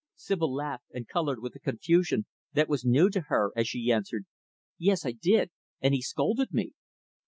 [0.15, 4.25] Sibyl laughed and colored with a confusion that was new to her, as she answered,
[4.79, 6.71] "Yes, I did and he scolded me."